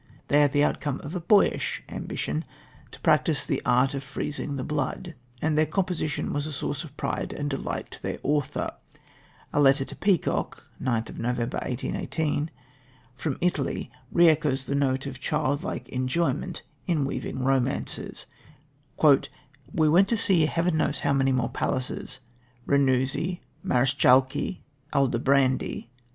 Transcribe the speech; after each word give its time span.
They 0.29 0.41
are 0.41 0.47
the 0.47 0.63
outcome 0.63 0.99
of 1.03 1.13
a 1.13 1.19
boyish 1.19 1.83
ambition 1.87 2.43
to 2.89 2.99
practise 3.01 3.45
the 3.45 3.61
art 3.67 3.93
of 3.93 4.01
freezing 4.01 4.55
the 4.55 4.63
blood, 4.63 5.13
and 5.43 5.55
their 5.55 5.67
composition 5.67 6.33
was 6.33 6.47
a 6.47 6.51
source 6.51 6.83
of 6.83 6.97
pride 6.97 7.31
and 7.33 7.47
delight 7.51 7.91
to 7.91 8.01
their 8.01 8.17
author. 8.23 8.73
A 9.53 9.59
letter 9.59 9.85
to 9.85 9.95
Peacock 9.95 10.67
(Nov. 10.79 11.19
9, 11.19 11.23
1818) 11.35 12.49
from 13.13 13.37
Italy 13.41 13.91
re 14.11 14.27
echoes 14.27 14.65
the 14.65 14.73
note 14.73 15.05
of 15.05 15.19
child 15.19 15.61
like 15.61 15.87
enjoyment 15.89 16.63
in 16.87 17.05
weaving 17.05 17.43
romances: 17.43 18.25
"We 18.99 19.87
went 19.87 20.07
to 20.09 20.17
see 20.17 20.47
heaven 20.47 20.77
knows 20.77 21.01
how 21.01 21.13
many 21.13 21.31
more 21.31 21.49
palaces 21.49 22.21
Ranuzzi, 22.65 23.41
Marriscalchi, 23.63 24.63
Aldobrandi. 24.93 25.89